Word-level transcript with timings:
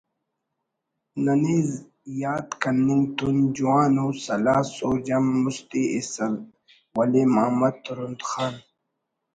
ننے 1.23 1.57
یات 2.21 2.47
کننگ 2.61 3.03
تون 3.17 3.37
جوان 3.55 3.95
ءُ 4.05 4.07
سلاہ 4.23 4.61
سوج 4.75 5.07
ہم 5.15 5.25
مستی 5.43 5.81
ایسر 5.93 6.33
ولے 6.95 7.23
ماما 7.33 7.69
ترند 7.83 8.19
خان 8.29 8.53